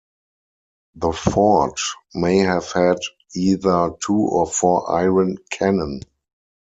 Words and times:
The 0.95 1.11
fort 1.11 1.79
may 2.15 2.37
have 2.37 2.71
had 2.71 2.97
either 3.35 3.91
two 4.03 4.17
or 4.17 4.47
four 4.47 4.89
iron 4.89 5.37
cannon. 5.51 6.01